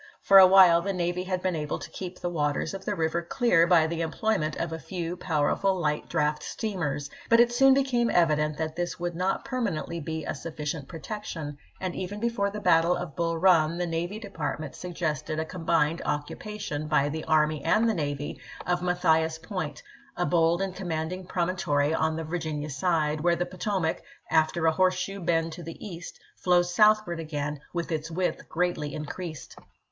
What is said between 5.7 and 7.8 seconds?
light draft steamers; but it soon